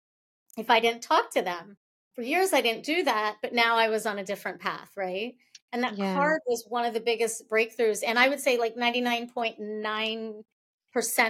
[0.58, 1.78] if I didn't talk to them?
[2.16, 5.36] For years I didn't do that, but now I was on a different path, right?
[5.72, 6.14] And that yeah.
[6.14, 8.04] card was one of the biggest breakthroughs.
[8.06, 10.44] And I would say like 99.9%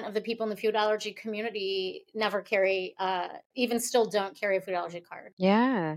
[0.08, 4.58] of the people in the food allergy community never carry, uh, even still don't carry
[4.58, 5.34] a food allergy card.
[5.38, 5.96] Yeah.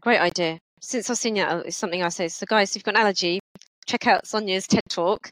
[0.00, 0.58] Great idea.
[0.80, 2.26] Since I've seen it, it's something I say.
[2.28, 3.40] So, guys, if you've got an allergy,
[3.88, 5.30] check out Sonia's TED Talk.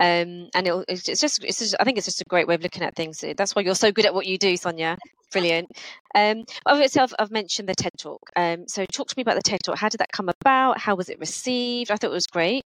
[0.00, 2.82] Um, and it's just, it's just, I think it's just a great way of looking
[2.82, 3.22] at things.
[3.36, 4.96] That's why you're so good at what you do, Sonia.
[5.30, 5.70] Brilliant.
[6.14, 8.22] Um, obviously, I've, I've, mentioned the TED Talk.
[8.34, 9.76] Um, so, talk to me about the TED Talk.
[9.76, 10.78] How did that come about?
[10.78, 11.90] How was it received?
[11.90, 12.62] I thought it was great.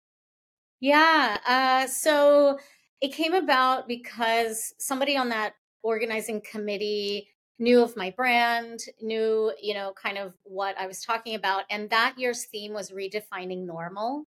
[0.82, 1.38] Yeah.
[1.48, 2.60] Uh, so,
[3.00, 9.74] it came about because somebody on that organizing committee knew of my brand, knew, you
[9.74, 11.64] know, kind of what I was talking about.
[11.70, 14.26] And that year's theme was redefining normal.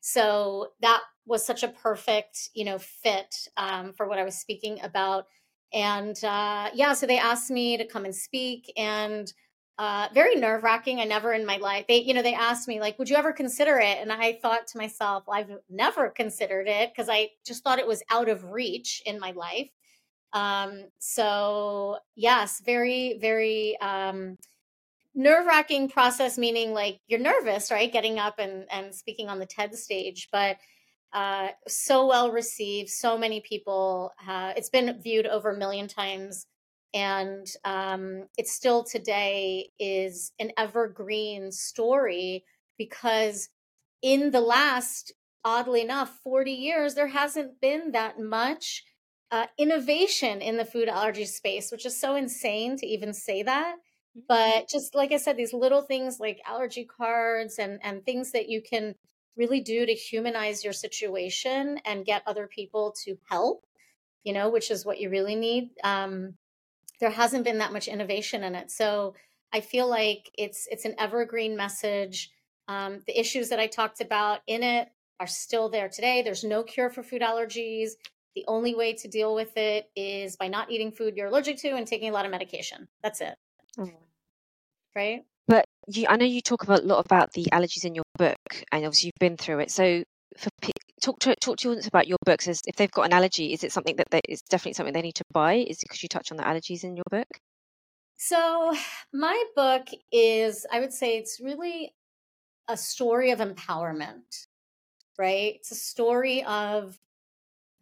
[0.00, 4.80] So that was such a perfect, you know, fit um, for what I was speaking
[4.82, 5.26] about.
[5.72, 9.30] And uh, yeah, so they asked me to come and speak, and
[9.78, 10.98] uh, very nerve wracking.
[11.00, 13.32] I never in my life, they, you know, they asked me like, "Would you ever
[13.32, 17.62] consider it?" And I thought to myself, well, "I've never considered it because I just
[17.64, 19.68] thought it was out of reach in my life."
[20.32, 24.36] Um, so yes, very, very um,
[25.14, 27.92] nerve wracking process, meaning like you're nervous, right?
[27.92, 30.28] Getting up and, and speaking on the TED stage.
[30.30, 30.58] But
[31.12, 32.90] uh, so well received.
[32.90, 34.12] So many people.
[34.26, 36.46] Uh, it's been viewed over a million times,
[36.92, 42.44] and um, it still today is an evergreen story
[42.76, 43.48] because
[44.02, 45.12] in the last,
[45.44, 48.84] oddly enough, forty years, there hasn't been that much
[49.30, 53.76] uh, innovation in the food allergy space, which is so insane to even say that.
[54.26, 58.48] But just like I said, these little things like allergy cards and and things that
[58.48, 58.94] you can
[59.36, 63.64] really do to humanize your situation and get other people to help,
[64.24, 65.70] you know, which is what you really need.
[65.84, 66.34] Um,
[67.00, 69.14] there hasn't been that much innovation in it, so
[69.52, 72.30] I feel like it's it's an evergreen message.
[72.66, 74.88] Um, the issues that I talked about in it
[75.20, 76.22] are still there today.
[76.22, 77.90] There's no cure for food allergies.
[78.34, 81.70] The only way to deal with it is by not eating food you're allergic to
[81.70, 82.88] and taking a lot of medication.
[83.02, 83.36] That's it.
[84.98, 85.22] Right?
[85.46, 88.36] But you, I know you talk about a lot about the allergies in your book,
[88.72, 89.70] and obviously you've been through it.
[89.70, 90.02] So,
[90.36, 90.50] for
[91.00, 92.48] talk to talk to your audience about your books.
[92.48, 95.02] Is if they've got an allergy, is it something that they, is definitely something they
[95.02, 95.54] need to buy?
[95.54, 97.28] Is it because you touch on the allergies in your book?
[98.16, 98.74] So,
[99.12, 101.94] my book is, I would say, it's really
[102.66, 104.46] a story of empowerment,
[105.16, 105.54] right?
[105.54, 106.98] It's a story of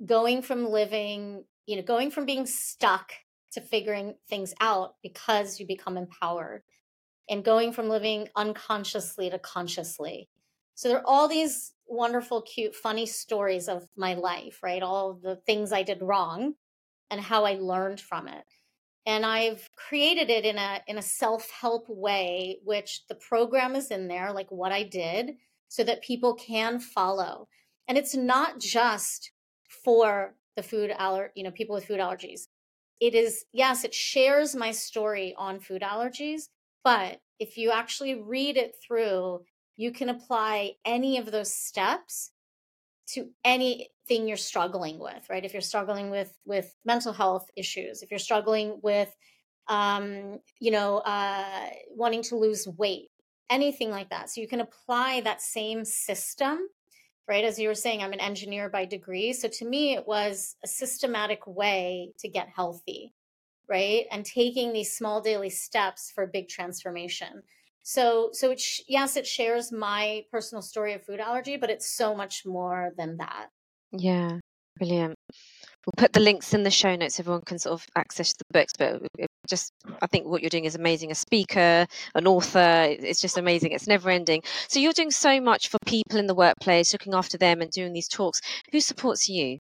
[0.05, 3.13] going from living, you know, going from being stuck
[3.53, 6.63] to figuring things out because you become empowered
[7.29, 10.29] and going from living unconsciously to consciously.
[10.75, 14.83] So there are all these wonderful, cute, funny stories of my life, right?
[14.83, 16.55] All the things I did wrong
[17.11, 18.45] and how I learned from it.
[19.07, 24.09] And I've created it in a in a self-help way, which the program is in
[24.09, 25.37] there, like what I did,
[25.69, 27.49] so that people can follow.
[27.87, 29.31] And it's not just
[29.85, 32.49] for the food aller, you know, people with food allergies.
[32.99, 36.49] It is, yes, it shares my story on food allergies,
[36.87, 39.41] but if you actually read it through,
[39.77, 42.31] you can apply any of those steps
[43.09, 45.45] to anything you're struggling with, right?
[45.45, 49.13] If you're struggling with with mental health issues, if you're struggling with
[49.67, 53.11] um, you know, uh, wanting to lose weight,
[53.51, 54.31] anything like that.
[54.31, 56.69] So you can apply that same system
[57.29, 57.45] right?
[57.45, 59.33] As you were saying, I'm an engineer by degree.
[59.33, 63.13] So to me, it was a systematic way to get healthy,
[63.69, 64.07] right?
[64.11, 67.43] And taking these small daily steps for big transformation.
[67.83, 71.87] So, so it sh- yes, it shares my personal story of food allergy, but it's
[71.87, 73.49] so much more than that.
[73.93, 74.41] Yeah,
[74.79, 75.15] brilliant.
[75.87, 77.21] We'll put the links in the show notes.
[77.21, 79.03] Everyone can sort of access the books, but
[79.49, 81.13] just I think what you're doing is amazing.
[81.13, 83.73] A speaker, an author, it's just amazing.
[83.73, 84.43] It's never ending.
[84.69, 87.93] So you're doing so much for people in the workplace, looking after them and doing
[87.93, 88.41] these talks.
[88.73, 89.59] Who supports you?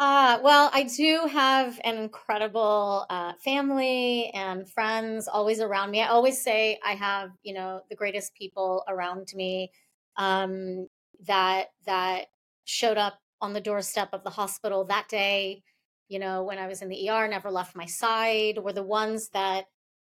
[0.00, 6.02] Uh, well, I do have an incredible uh, family and friends always around me.
[6.02, 9.70] I always say I have, you know, the greatest people around me
[10.16, 10.88] um,
[11.26, 12.26] that that
[12.64, 15.62] showed up on the doorstep of the hospital that day
[16.08, 19.30] you know, when I was in the ER, never left my side, were the ones
[19.30, 19.64] that,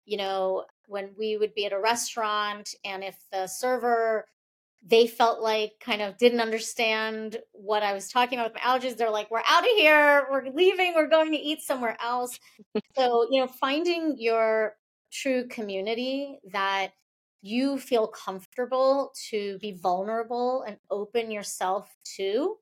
[0.05, 4.27] you know, when we would be at a restaurant and if the server,
[4.89, 8.97] they felt like kind of didn't understand what I was talking about with my allergies,
[8.97, 12.39] they're like, we're out of here, we're leaving, we're going to eat somewhere else.
[12.97, 14.77] so, you know, finding your
[15.13, 16.93] true community that
[17.43, 22.57] you feel comfortable to be vulnerable and open yourself to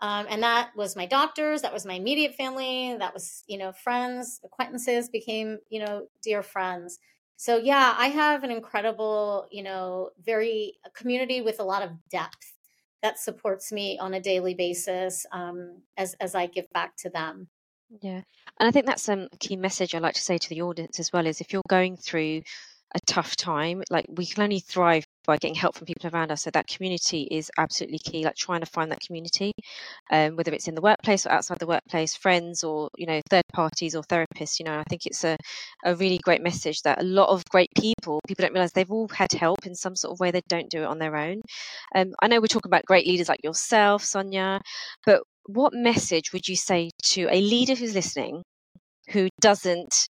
[0.00, 3.72] um, and that was my doctors, that was my immediate family, that was, you know,
[3.72, 6.98] friends, acquaintances became, you know, dear friends.
[7.36, 12.54] So yeah, I have an incredible, you know, very community with a lot of depth
[13.02, 17.48] that supports me on a daily basis um, as as I give back to them.
[18.00, 18.22] Yeah,
[18.58, 20.98] and I think that's um, a key message I like to say to the audience
[20.98, 22.42] as well is if you're going through
[22.94, 26.42] a tough time, like we can only thrive by getting help from people around us.
[26.42, 28.24] So that community is absolutely key.
[28.24, 29.52] Like trying to find that community,
[30.10, 33.44] um, whether it's in the workplace or outside the workplace, friends or you know third
[33.52, 34.58] parties or therapists.
[34.58, 35.36] You know, I think it's a
[35.84, 39.08] a really great message that a lot of great people people don't realize they've all
[39.08, 40.30] had help in some sort of way.
[40.30, 41.42] They don't do it on their own.
[41.94, 44.60] Um, I know we're talking about great leaders like yourself, Sonia,
[45.04, 48.42] but what message would you say to a leader who's listening
[49.10, 50.08] who doesn't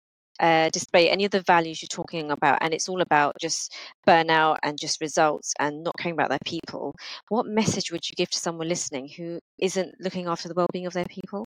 [0.41, 3.75] uh, display any of the values you're talking about, and it's all about just
[4.07, 6.95] burnout and just results and not caring about their people,
[7.29, 10.93] what message would you give to someone listening who isn't looking after the well-being of
[10.93, 11.45] their people?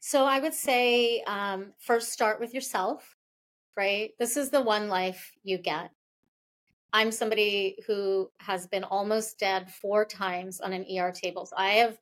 [0.00, 3.16] So I would say um, first start with yourself,
[3.76, 4.12] right?
[4.18, 5.90] This is the one life you get.
[6.92, 11.44] I'm somebody who has been almost dead four times on an ER table.
[11.46, 11.98] So I have,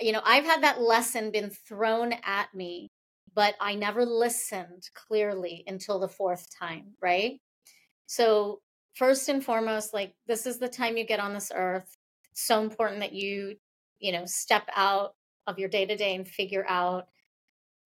[0.00, 2.90] you know, I've had that lesson been thrown at me
[3.34, 7.40] but I never listened clearly until the fourth time, right?
[8.06, 8.60] So,
[8.94, 11.96] first and foremost, like this is the time you get on this earth.
[12.32, 13.56] It's so important that you,
[13.98, 15.14] you know, step out
[15.46, 17.08] of your day to day and figure out,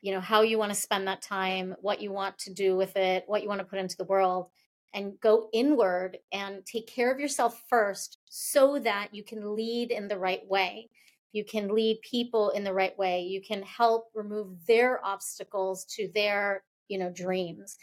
[0.00, 2.96] you know, how you want to spend that time, what you want to do with
[2.96, 4.48] it, what you want to put into the world,
[4.92, 10.08] and go inward and take care of yourself first so that you can lead in
[10.08, 10.88] the right way.
[11.34, 13.22] You can lead people in the right way.
[13.22, 17.76] You can help remove their obstacles to their, you know, dreams.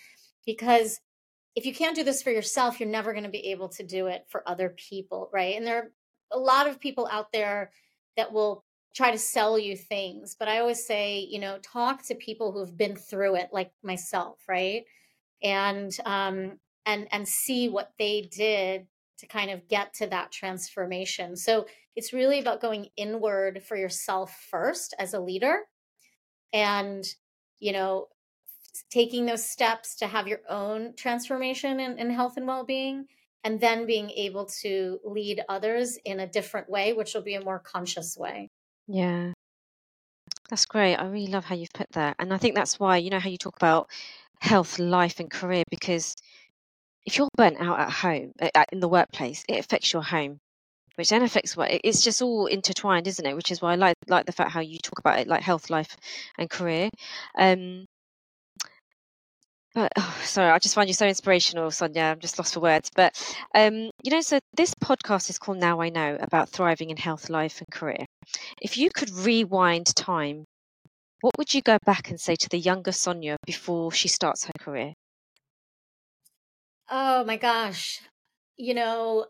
[0.46, 1.02] Because
[1.54, 4.08] if you can't do this for yourself, you're never going to be able to do
[4.08, 5.58] it for other people, right?
[5.58, 5.92] And there are
[6.32, 7.72] a lot of people out there
[8.16, 8.64] that will
[8.96, 12.78] try to sell you things, but I always say, you know, talk to people who've
[12.78, 14.86] been through it, like myself, right?
[15.44, 18.88] And um, and and see what they did
[19.22, 21.36] to kind of get to that transformation.
[21.36, 21.66] So
[21.96, 25.62] it's really about going inward for yourself first as a leader,
[26.54, 27.06] and
[27.60, 28.08] you know
[28.90, 33.06] taking those steps to have your own transformation in, in health and well-being
[33.44, 37.44] and then being able to lead others in a different way which will be a
[37.44, 38.50] more conscious way
[38.88, 39.34] Yeah,
[40.50, 40.96] that's great.
[40.98, 42.16] I really love how you've put that.
[42.20, 43.90] And I think that's why, you know, how you talk about
[44.42, 46.16] health, life, and career, because
[47.06, 48.34] if you're burnt out at home,
[48.72, 50.40] in the workplace, it affects your home,
[50.96, 53.36] which then affects what it's just all intertwined, isn't it?
[53.36, 55.70] Which is why I like like the fact how you talk about it, like health,
[55.70, 55.98] life,
[56.38, 56.90] and career.
[57.38, 57.86] Um,
[59.74, 62.04] but oh, sorry, I just find you so inspirational, Sonia.
[62.04, 62.90] I'm just lost for words.
[62.96, 63.16] But
[63.56, 67.30] um, you know, so this podcast is called Now I Know about thriving in health,
[67.30, 68.06] life, and career.
[68.62, 70.46] If you could rewind time,
[71.22, 74.54] what would you go back and say to the younger Sonia before she starts her
[74.60, 74.94] career?
[76.92, 78.02] Oh my gosh.
[78.58, 79.28] You know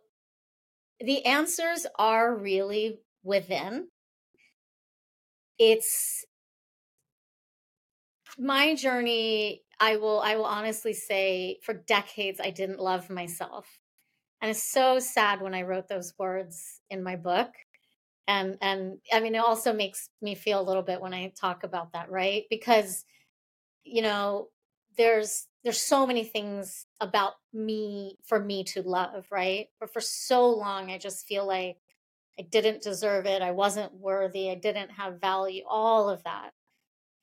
[1.02, 3.90] the answers are really within.
[5.60, 6.26] It's
[8.38, 13.68] my journey i will i will honestly say for decades i didn't love myself.
[14.42, 17.50] And it's so sad when i wrote those words in my book.
[18.28, 21.64] And and i mean it also makes me feel a little bit when i talk
[21.64, 22.46] about that right?
[22.50, 23.06] Because
[23.84, 24.50] you know
[24.98, 29.68] there's there's so many things about me for me to love right?
[29.80, 31.78] But for so long i just feel like
[32.40, 36.52] i didn't deserve it i wasn't worthy i didn't have value all of that.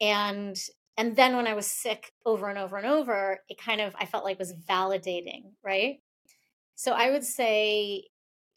[0.00, 0.56] And
[0.96, 4.06] and then when i was sick over and over and over it kind of i
[4.06, 6.00] felt like was validating right?
[6.74, 8.04] So i would say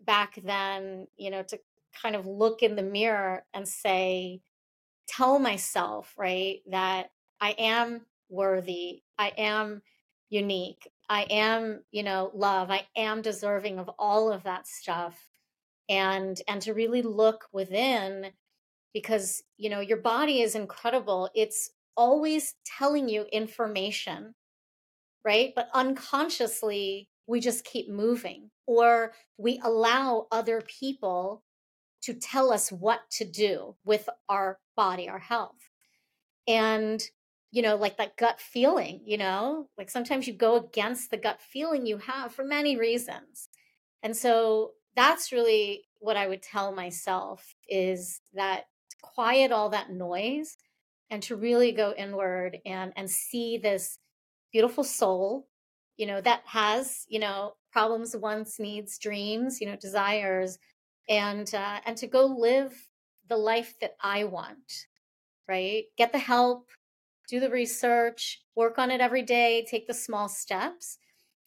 [0.05, 1.59] back then you know to
[2.01, 4.41] kind of look in the mirror and say
[5.07, 9.81] tell myself right that i am worthy i am
[10.29, 10.89] unique.
[11.09, 12.71] I am you know love.
[12.71, 15.27] I am deserving of all of that stuff.
[15.89, 18.31] And and to really look within
[18.93, 21.29] because you know your body is incredible.
[21.35, 24.33] It's always telling you information
[25.23, 25.53] right?
[25.55, 31.43] But unconsciously we just keep moving or we allow other people
[32.03, 35.69] to tell us what to do with our body our health.
[36.47, 37.01] And
[37.51, 39.67] you know like that gut feeling you know?
[39.77, 43.49] Like sometimes you go against the gut feeling you have for many reasons.
[44.03, 48.65] And so that's really what i would tell myself is that
[49.01, 50.57] quiet all that noise
[51.09, 53.97] and to really go inward and and see this
[54.51, 55.47] beautiful soul
[55.97, 60.57] you know that has you know problems wants needs dreams you know desires
[61.09, 62.73] and uh, and to go live
[63.29, 64.87] the life that i want
[65.47, 65.83] right?
[65.97, 66.69] Get the help
[67.31, 70.97] do the research, work on it every day, take the small steps,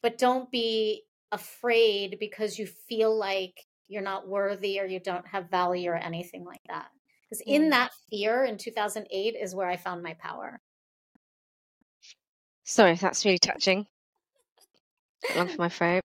[0.03, 5.51] but don't be afraid because you feel like you're not worthy or you don't have
[5.51, 6.89] value or anything like that.
[7.29, 10.59] Because in that fear in 2008 is where I found my power.
[12.65, 13.87] Sorry, that's really touching.
[15.37, 16.01] Lump for my throat.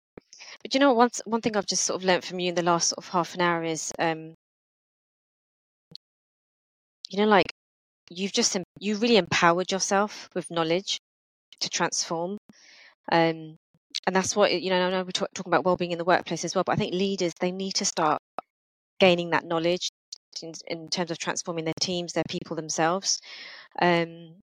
[0.62, 2.64] But you know, one one thing I've just sort of learnt from you in the
[2.64, 4.36] last sort of half an hour is, um,
[7.10, 7.55] you know, like
[8.10, 11.00] you've just you really empowered yourself with knowledge
[11.60, 12.38] to transform
[13.12, 13.58] um,
[14.06, 16.44] and that's what you know i know we're talk, talking about well-being in the workplace
[16.44, 18.20] as well but i think leaders they need to start
[19.00, 19.90] gaining that knowledge
[20.42, 23.20] in, in terms of transforming their teams their people themselves
[23.82, 24.36] um,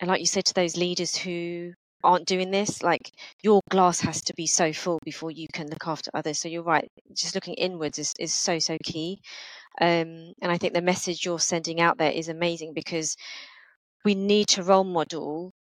[0.00, 1.72] and like you said to those leaders who
[2.04, 3.12] aren't doing this like
[3.42, 6.62] your glass has to be so full before you can look after others so you're
[6.62, 9.20] right just looking inwards is, is so so key
[9.80, 13.16] um, and I think the message you're sending out there is amazing because
[14.04, 15.52] we need to role model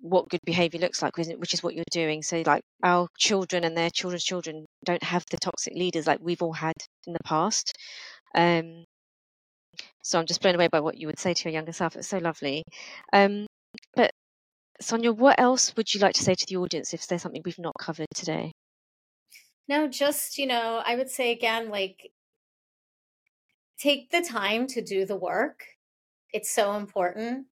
[0.00, 2.22] what good behavior looks like, which is what you're doing.
[2.22, 6.42] So, like our children and their children's children don't have the toxic leaders like we've
[6.42, 6.74] all had
[7.06, 7.72] in the past.
[8.34, 8.84] Um,
[10.02, 11.96] so I'm just blown away by what you would say to your younger self.
[11.96, 12.62] It's so lovely.
[13.12, 13.46] Um,
[13.94, 14.10] but
[14.80, 17.58] Sonia, what else would you like to say to the audience if there's something we've
[17.58, 18.52] not covered today?
[19.68, 22.12] No, just, you know, I would say again, like
[23.78, 25.64] take the time to do the work.
[26.32, 27.46] It's so important.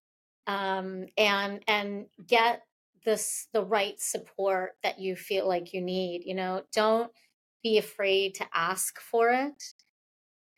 [0.47, 2.63] Um, and and get
[3.05, 6.23] this the right support that you feel like you need.
[6.25, 7.11] You know, don't
[7.63, 9.63] be afraid to ask for it.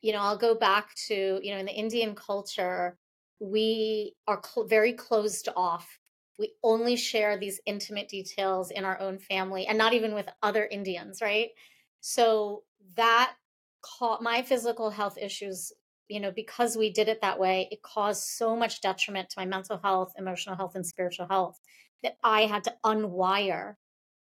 [0.02, 2.98] You know, I'll go back to, you know, in the Indian culture,
[3.40, 5.98] we are cl- very closed off.
[6.38, 10.66] We only share these intimate details in our own family and not even with other
[10.66, 11.50] Indians, right?
[12.00, 12.64] So
[12.96, 13.34] that
[13.82, 15.72] ca- my physical health issues,
[16.08, 19.46] you know, because we did it that way, it caused so much detriment to my
[19.46, 21.60] mental health, emotional health, and spiritual health
[22.02, 23.76] that I had to unwire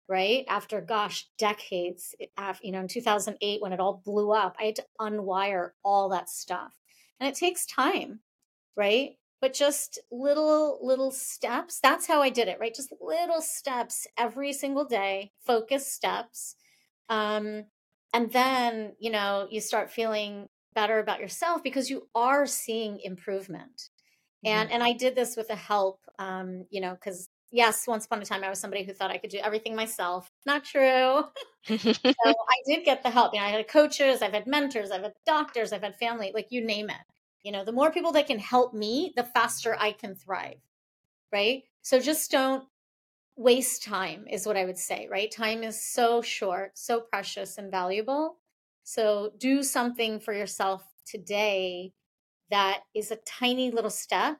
[0.08, 0.44] right?
[0.48, 4.76] After gosh decades after, you know in 2008 when it all blew up i had
[4.76, 6.74] to unwire all that stuff.
[7.20, 8.20] And it takes time
[8.76, 9.12] right?
[9.40, 12.74] But just little little steps that's how i did it right?
[12.74, 16.56] Just little steps every single day focus steps
[17.08, 17.64] um
[18.14, 23.90] and then you know you start feeling better about yourself because you are seeing improvement
[24.44, 24.74] and mm-hmm.
[24.74, 28.24] and i did this with the help um you know because yes, once upon a
[28.24, 30.30] time I was somebody who thought I could do everything myself.
[30.44, 31.22] Not true.
[31.64, 31.94] so
[32.26, 33.32] I did get the help.
[33.32, 36.48] You know, I had coaches, I've had mentors, I've had doctors, I've had family, like
[36.50, 36.96] you name it.
[37.44, 40.60] You know, the more people that can help me, the faster I can thrive.
[41.32, 41.62] Right.
[41.82, 42.64] So just don't
[43.36, 45.30] waste time, is what I would say, right?
[45.30, 48.38] Time is so short, so precious and valuable.
[48.84, 51.92] So do something for yourself today
[52.50, 54.38] that is a tiny little step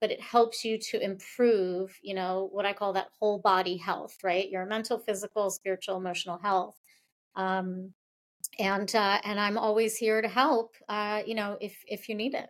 [0.00, 4.16] but it helps you to improve, you know, what I call that whole body health,
[4.22, 4.48] right?
[4.48, 6.76] Your mental, physical, spiritual, emotional health.
[7.36, 7.94] Um,
[8.58, 12.34] and uh, and I'm always here to help, uh, you know, if if you need
[12.34, 12.48] it.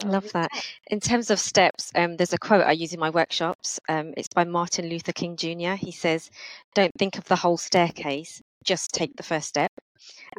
[0.00, 0.50] So, Love that.
[0.88, 3.80] In terms of steps, um, there's a quote I use in my workshops.
[3.88, 5.74] Um, it's by Martin Luther King Jr.
[5.74, 6.30] He says,
[6.74, 9.72] "Don't think of the whole staircase; just take the first step."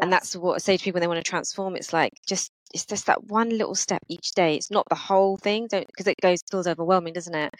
[0.01, 1.75] And that's what I say to people when they want to transform.
[1.75, 4.55] It's like just it's just that one little step each day.
[4.55, 7.53] It's not the whole thing, because it goes feels overwhelming, doesn't it?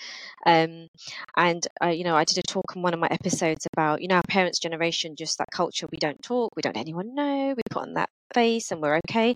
[0.45, 0.87] Um,
[1.35, 4.07] and uh, you know, I did a talk on one of my episodes about you
[4.07, 5.87] know our parents' generation, just that culture.
[5.91, 7.53] We don't talk, we don't let anyone know.
[7.55, 9.35] We put on that face, and we're okay.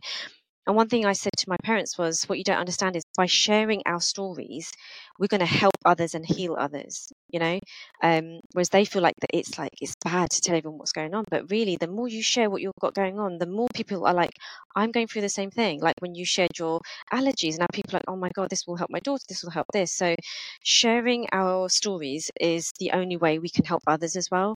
[0.68, 3.26] And one thing I said to my parents was, what you don't understand is by
[3.26, 4.72] sharing our stories,
[5.18, 7.60] we're going to help others and heal others, you know?
[8.04, 11.14] Um, whereas they feel like that it's like, it's bad to tell everyone what's going
[11.16, 11.26] on.
[11.30, 14.14] But really, the more you share what you've got going on, the more people are
[14.14, 14.32] like,
[14.76, 15.82] I'm going through the same thing.
[15.82, 16.80] Like when you shared your
[17.12, 19.52] allergies, now people are like, oh my God, this will help my daughter, this will
[19.52, 19.92] help this.
[19.94, 20.16] So
[20.64, 24.56] sharing our stories is the only way we can help others as well.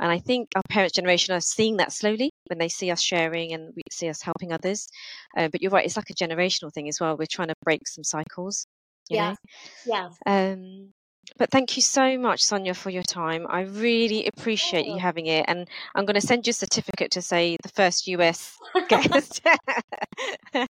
[0.00, 3.52] And I think our parents' generation are seeing that slowly when they see us sharing
[3.52, 4.88] and we see us helping others.
[5.44, 7.16] Uh, but you're right, it's like a generational thing as well.
[7.16, 8.66] We're trying to break some cycles.
[9.08, 9.34] Yeah.
[9.86, 10.08] Yeah.
[10.26, 10.92] Um,
[11.38, 13.46] but thank you so much, Sonia, for your time.
[13.48, 15.44] I really appreciate you having it.
[15.48, 18.56] And I'm going to send you a certificate to say the first US
[18.88, 19.40] guest.
[20.52, 20.68] but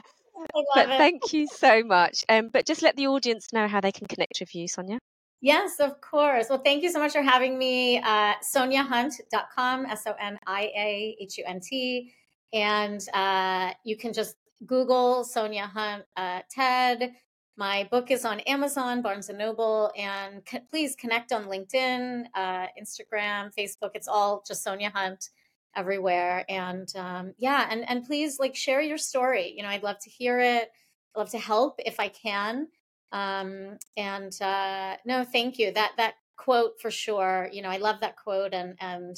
[0.77, 0.99] it.
[0.99, 2.25] thank you so much.
[2.29, 4.99] Um, but just let the audience know how they can connect with you, Sonia.
[5.41, 6.47] Yes, of course.
[6.49, 7.99] Well, thank you so much for having me.
[7.99, 12.12] Uh, SoniaHunt.com, S O N I A H U N T.
[12.55, 17.14] And uh, you can just Google Sonia Hunt uh, TED.
[17.57, 22.66] My book is on Amazon, Barnes and Noble, and co- please connect on LinkedIn, uh,
[22.80, 23.90] Instagram, Facebook.
[23.94, 25.28] It's all just Sonia Hunt
[25.76, 26.44] everywhere.
[26.48, 29.55] And um, yeah, and and please like share your story.
[29.57, 30.68] You know, I'd love to hear it.
[31.14, 32.68] I'd love to help if I can.
[33.12, 35.72] Um, and uh, no, thank you.
[35.72, 37.48] That that quote for sure.
[37.52, 39.16] You know, I love that quote, and and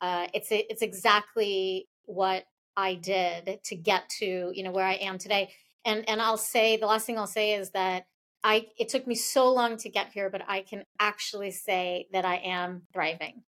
[0.00, 2.44] uh, it's it's exactly what
[2.78, 5.50] I did to get to you know where I am today.
[5.84, 8.06] And and I'll say the last thing I'll say is that
[8.44, 12.24] I it took me so long to get here, but I can actually say that
[12.24, 13.42] I am thriving.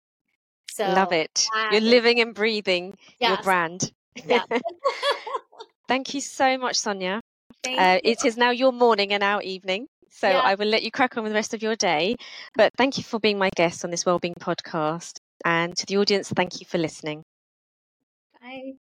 [0.70, 1.49] So love it.
[1.72, 3.31] You're living and breathing yes.
[3.31, 3.91] your brand.
[4.24, 4.45] Yeah.
[5.89, 7.20] Thank you so much, Sonia.
[7.66, 9.89] Uh, it is now your morning and our evening.
[10.11, 10.41] So yeah.
[10.41, 12.16] I will let you crack on with the rest of your day.
[12.55, 15.18] But thank you for being my guest on this Wellbeing podcast.
[15.45, 17.22] And to the audience, thank you for listening.
[18.41, 18.77] Bye.